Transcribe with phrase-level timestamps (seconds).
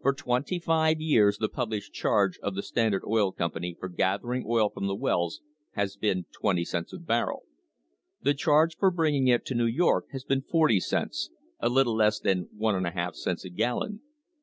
[0.00, 4.70] For twenty five years the published charge of the Standard Oil Company for gathering oil
[4.70, 7.42] from the wells has been twenty cents a barrel.
[8.22, 11.28] The charge for bringing it to New York has been forty cents,
[11.58, 14.00] a little less than one and a half cents a gallon.